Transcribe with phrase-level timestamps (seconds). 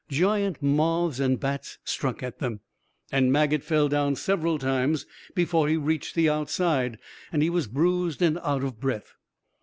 [0.09, 2.61] Giant moths and bats struck at them,
[3.11, 6.97] and Maget fell down several times before he reached the outside,
[7.31, 9.13] and he was bruised and out of breath.